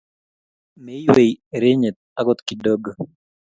[0.83, 2.89] Maiywei erenyet agot kidogo